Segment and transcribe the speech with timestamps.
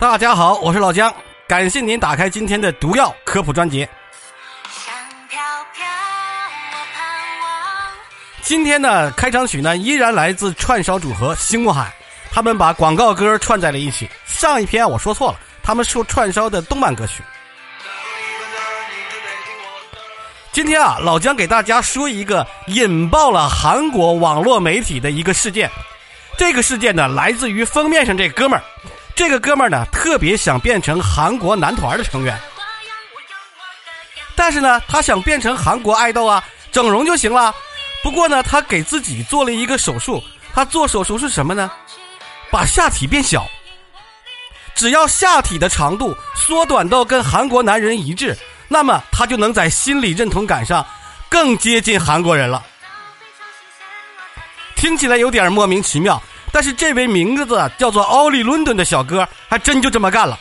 [0.00, 1.14] 大家好，我是老姜，
[1.46, 3.86] 感谢您打开今天的毒药科普专辑。
[8.40, 11.92] 今天的开场曲呢，依然来自串烧组合星过海，
[12.32, 14.08] 他们把广告歌串在了一起。
[14.24, 17.22] 上一篇我说错了，他们说串烧的动漫歌曲。
[20.50, 25.70] 今天啊，老姜给大家说一个引爆了韩国网络媒体的一个事件。
[26.38, 28.64] 这个事件呢，来自于封面上这哥们儿。
[29.20, 32.40] 这个哥们儿呢，特别想变成韩国男团的成员，
[34.34, 37.54] 但是呢，他想变成韩国爱豆啊，整容就行了。
[38.02, 40.24] 不过呢，他给自己做了一个手术。
[40.54, 41.70] 他做手术是什么呢？
[42.50, 43.46] 把下体变小。
[44.74, 48.34] 只要下体的长度缩短到跟韩国男人一致，
[48.68, 50.82] 那么他就能在心理认同感上
[51.28, 52.64] 更接近韩国人了。
[54.76, 56.20] 听起来有点莫名其妙。
[56.52, 57.46] 但是这位名字
[57.78, 60.38] 叫做奥利·伦敦的小哥还真就这么干了。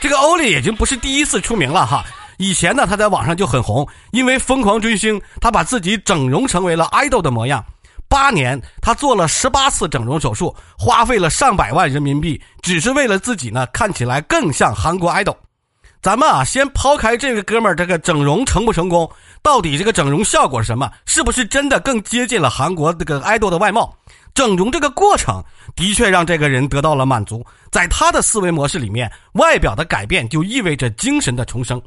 [0.00, 2.04] 这个奥利已经不是第一次出名了哈，
[2.38, 7.64] 以前呢他在网上就很红，因为疯狂追星，他把自己整容成为了爱豆的模样。
[8.08, 15.36] 八年他做了十八次整容手术，花费了上百万人民币，只是为了自己呢看起来更像韩国爱豆。
[16.06, 19.10] 咱们啊，先抛开这个哥们儿这个整容成不成功，
[19.42, 20.88] 到底这个整容效果是什么？
[21.04, 23.92] 是不是真的更接近了韩国这个爱豆的外貌？
[24.32, 25.42] 整容这个过程
[25.74, 31.82] 的确让这个人得到了满足，在他的思维模式里面，外表的改变就意味着精神的重生。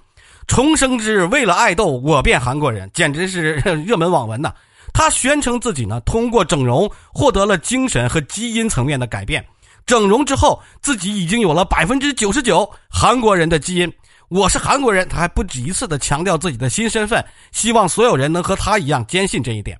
[0.47, 3.53] 重生之为了爱豆，我变韩国人，简直是
[3.87, 4.51] 热门网文呐！
[4.91, 9.41] 他宣称自己呢，通过整容获得了精神和基因层面的改变。
[9.85, 13.91] 整容之后，自己已经有了百分之九十九韩国人的基因。
[14.29, 19.75] 我是韩国人，他还不止一次的强调自己的新身份，希望所有人能和他一样坚信这一点。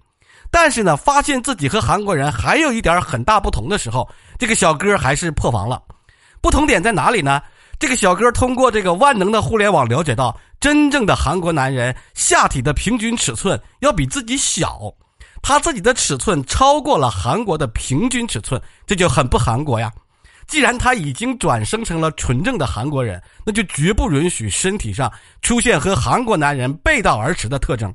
[0.50, 5.80] 但是呢，发现自己和韩国人还有一点很大不同的时候，这个小哥还是破防了。
[6.42, 7.40] 不同点在哪里呢？
[7.78, 14.92] 这个小哥通过这个万能的互联网了解到，真正的韩国男人下体的平均尺寸要比自己小，
[15.44, 19.92] 他自己的尺寸超过了韩国的平均尺寸，这就很不韩国呀。
[20.50, 25.10] 既然他已经转生成了纯正的韩国人，那就绝不允许身体上
[25.44, 27.94] 出现和韩国男人背道而驰的特征。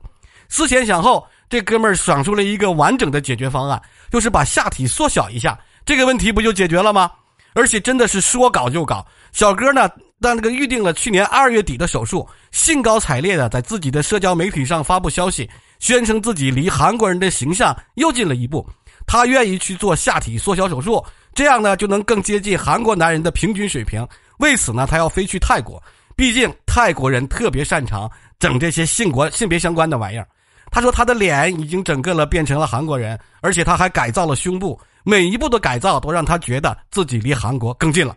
[0.49, 7.11] 思前想后，这哥们儿想出了一个完整的解决方案，就是把下体缩小一下，这个问题不就解决了吗？
[7.55, 9.05] 而且真的是说搞就搞。
[9.33, 9.89] 小哥呢，
[10.21, 15.51] 当那个预定了去年二月底的手术，兴高采烈的在自己的社交媒体上发布消息，
[15.81, 18.65] 宣称自己离韩国人的形象又近了一步。
[19.07, 21.05] 他愿意去做下体缩小手术。
[21.35, 24.07] 这样呢，就能更接近韩国男人的平均水平。
[24.39, 25.83] 为此呢，他要飞去泰国，
[26.17, 30.27] 毕竟泰国人特别擅长整这些性国性别相关的玩意儿。
[30.71, 38.17] 他说他的脸已经整个了变成了韩国人，而且他还改造了胸部，每一步的改造都让他觉得自己离韩国更近了。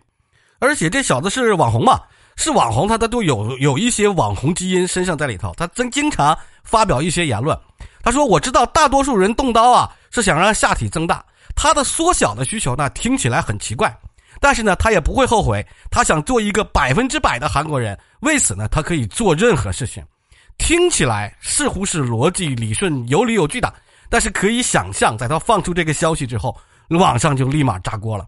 [0.59, 2.01] 而且这小子是网红嘛，
[2.35, 5.53] 是网红，他他都有有一些网红基因身上在里头。
[5.55, 7.55] 他真经常发表一些言论。
[8.01, 11.23] 他说：“我知道大多数人动刀啊，是想让下体增大。”
[11.57, 13.93] 他的缩小的需求呢，听起来很奇怪，
[14.39, 15.65] 但是呢，他也不会后悔。
[15.89, 20.03] 他想做一个百分之百的韩国人，为此呢，他可以做任何事情。
[20.59, 23.73] 听起来似乎是逻辑理顺、有理有据的，
[24.07, 26.55] 但是可以想象，在他放出这个消息之后，
[26.89, 28.25] 网上就立马炸锅了。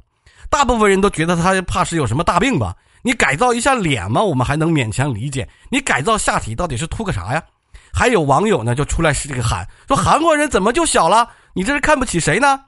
[0.50, 2.76] 大部分人都觉得他怕是有什么大病吧？
[3.04, 5.48] 你改造一下脸嘛，我们还能勉强理解。
[5.70, 7.44] 你改造下体到底是图个啥呀？
[7.94, 11.30] 还有网友呢，就出来是这个喊说：“韩国人怎么就小了？
[11.54, 12.60] 你这是看不起谁呢？”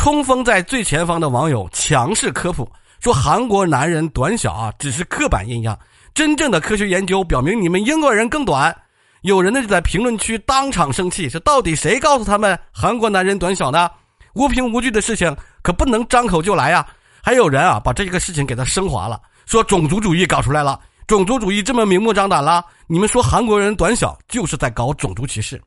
[0.00, 2.66] 冲锋在最前方的网友强势科普
[3.00, 5.78] 说：“韩国男人短小啊，只是刻板印象。
[6.14, 8.74] 真正的科学研究表明，你们英国人更短。”
[9.20, 13.90] 有人呢就在评论区当场生气，说：“到底谁告诉他们韩国男人短小呢？
[14.32, 16.86] 无凭无据的事情可不能张口就来呀！”
[17.22, 20.80] 还有人啊把这个事情给他升华了，说种族主义搞出来了。
[21.06, 25.60] 种族主义这么明目张胆了，你们说韩国人短小就是在搞种族歧视。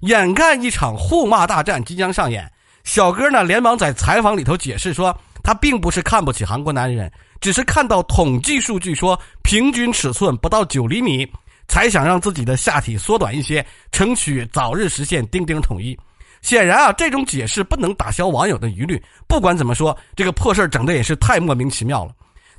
[0.00, 2.46] 眼看一场互骂大战即将上演。
[2.84, 7.10] 小哥呢，连忙在采访里头解释说，他并不是看不起韩国男人，
[7.40, 11.30] 只是看到统计数据说平均尺寸不到九厘米，
[11.68, 15.96] 才想让自己的下体缩短一些，争取早日实现丁丁统一。
[16.42, 19.00] 显然啊，这种解释不能打消网友的疑虑。
[19.28, 22.12] 不管怎么说，这个破事整的也是太莫名其妙了。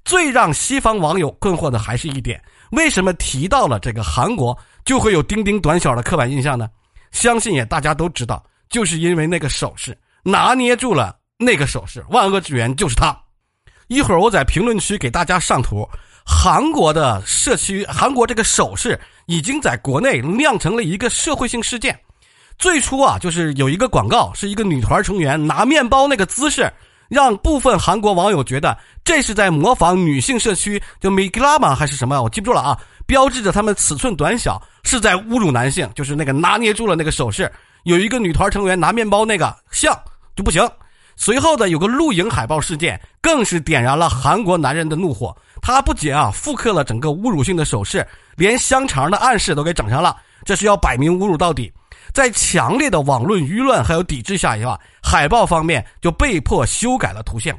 [0.05, 2.41] 最让西方网友困惑的还是一点：
[2.71, 6.69] 为什么提到了这个韩国就会有丁丁短小的刻板印象呢？
[7.11, 9.97] 相信也大家都知道，就是因为那个手势。
[10.23, 13.15] 拿捏住了那个手势，万恶之源就是他。
[13.87, 15.87] 一会儿我在评论区给大家上图，
[16.25, 21.99] 韩国的社区，韩国这个手势已经在国内酿成了一个社会性事件。
[22.57, 26.71] 最初啊，就是有一个广告，是一个女团成员拿面包那个姿势，
[27.09, 37.51] 让部分韩国网友觉得这是在模仿女性社区，就 Miglama 还是什么，我记不住了啊，标志着他们尺寸短小，是在侮辱男性，就是那个拿捏住了那个手势，
[37.83, 39.99] 有一个女团成员拿面包那个像
[40.35, 40.67] 就不行。
[41.15, 45.35] 随后的有个露营海报事件，更是点燃了韩国男人的怒火。
[45.61, 48.05] 他不仅啊复刻了整个侮辱性的手势，
[48.35, 51.71] 连香肠的暗示都给整上了，这是要摆明侮辱到底。
[52.11, 57.55] 在强烈的网络舆论还有抵制下，呀，海报方面就被迫修改了图像。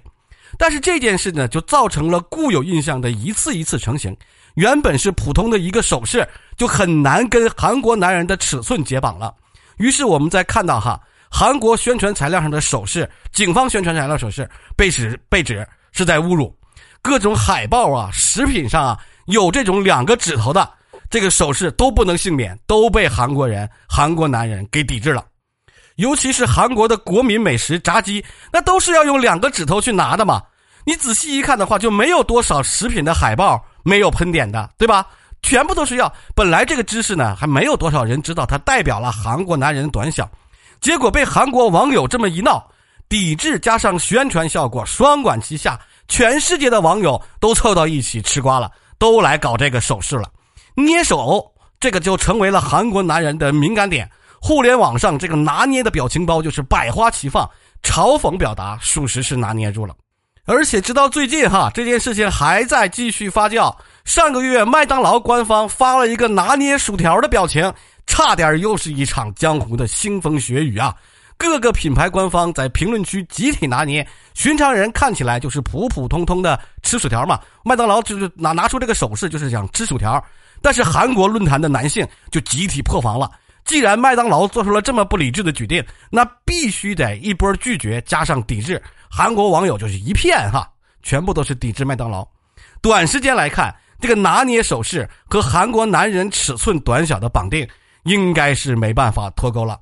[0.58, 4.14] 但是这件事呢，就造成了固有印象的一次一次成型。
[4.54, 9.32] 原本是普通的一个手势，就很难跟韩国男人的尺寸解绑了。
[9.78, 11.00] 于是我们在看到哈
[11.34, 14.46] 韩国宣传材料上的手势，警方宣传材料手势
[14.76, 16.55] 被指被指是在侮辱。
[17.00, 20.70] 各种海报啊，食品上啊有这种两个指头的。
[21.08, 25.25] 这个手势都不能幸免，都被韩国人、韩国男人给抵制了。
[25.96, 30.43] 尤其是韩国的国民美食炸鸡，那都是要用两个指头去拿的嘛。
[30.84, 35.06] 你仔细一看的话，就没有多少食品的海报没有喷点的，对吧？
[35.43, 36.12] 全部都是要。
[36.34, 40.31] 本来这个知识呢，还没有多少人知道，它代表了韩国男人短小。
[40.82, 42.69] 结果被韩国网友这么一闹，
[43.08, 48.69] 抵制加上宣传效果双管齐下，全世界的网友都凑到一起吃瓜了，
[48.99, 50.29] 都来搞这个手势了。
[50.75, 54.11] 捏手，这个就成为了韩国男人的敏感点。
[54.40, 57.49] 互联网上这个拿捏的表情包就是百花齐放，
[57.84, 59.94] 嘲讽表达属实是拿捏住了。
[60.44, 63.73] 而且直到最近哈，这件事情还在继续发酵。
[64.05, 67.73] 上个月麦当劳官方发了一个拿捏薯条的表情，
[68.06, 70.94] 差点又是一场江湖的腥风血雨啊！
[71.38, 80.22] 各个品牌官方在评论区集体拿捏，寻常人看起来就是普普通通的吃薯条嘛，麦当劳就是拿拿出这个手势，就是想吃薯条。
[80.60, 83.28] 但是韩国论坛的男性就集体破防了。
[83.64, 88.81] 既然麦当劳做出了这么不理智的决定，那必须得一波拒绝加上抵制。
[89.10, 90.69] 韩国网友就是一片哈，
[91.02, 92.26] 全部都是抵制麦当劳。
[92.81, 97.66] 短时间来看，这个拿捏手势和韩国男人尺寸短小的绑定，
[98.04, 99.78] 应该是没办法脱钩了。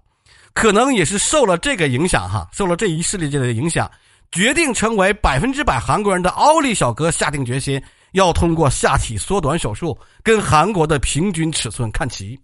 [0.53, 3.91] 可能也是受了这个影响哈，受了这一系列的影响，
[4.33, 7.81] 决定成为百分之百韩国人的奥利小哥下定决心。
[8.13, 12.37] 要通过下体缩短手术跟韩国的平均尺寸看齐，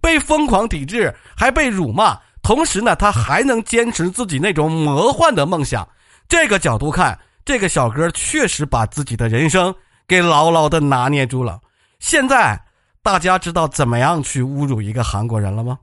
[0.00, 5.86] 被疯狂抵制，还被辱骂，同时呢，他还能坚持自己那种魔幻的梦想。
[6.26, 9.74] 这个角度看，这个小哥确实把自己的人生
[10.08, 11.60] 给牢牢的拿捏住了。
[11.98, 12.58] 现在
[13.02, 15.78] 大家知道怎么样去侮辱一个韩国人了吗？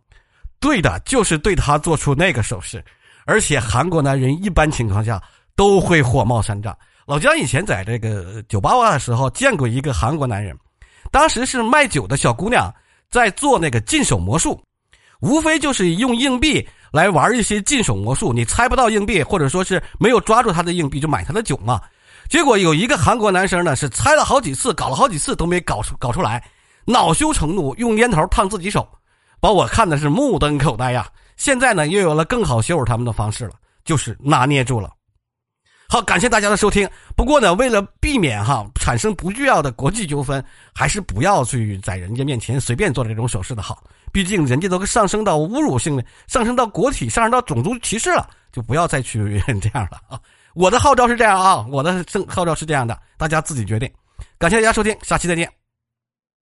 [0.59, 2.83] 对的，就是对他做出那个手势，
[3.25, 5.21] 而且韩国男人一般情况下
[5.55, 6.77] 都会火冒三丈。
[7.05, 10.57] 老姜以前在这个酒吧的时候见过一个韩国男人，
[11.11, 12.73] 当时是卖酒的小姑娘
[13.09, 14.61] 在做那个禁手魔术，
[15.19, 21.81] 无非就是用硬币来玩一些禁手魔术，你猜不到硬币或者说是没有抓住他的硬币就买他的酒嘛。
[22.29, 26.43] 结果有一个韩国男生呢是猜了好几次，搞了好几次都没搞出搞出来，
[26.89, 28.87] 恼羞成怒用烟头烫自己手，
[29.39, 31.07] 把我看的是目瞪口呆呀。
[31.37, 33.51] 现在呢又有了更好羞辱他们的方式了，
[33.85, 34.89] 就是拿捏住了。
[35.87, 36.89] 好，感谢大家的收听。
[37.15, 40.43] 不过呢，为了避免哈产生不必要的国际纠纷，
[40.73, 43.83] 还是不要去在人家面前随便做这种手势的好。
[44.11, 50.19] 毕竟人家都上升到侮辱性的，上升到国体，上升到种族歧视了，就不要再去这样了啊！
[50.55, 53.89] 我的号召是这样啊，我的号召是这样的，大家自己决定。
[54.37, 55.58] 感谢大家收听，下期再见。